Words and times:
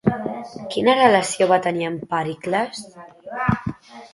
Quina 0.75 0.95
relació 0.99 1.47
va 1.53 1.59
tenir 1.67 1.87
amb 1.91 2.07
Pèricles? 2.15 2.83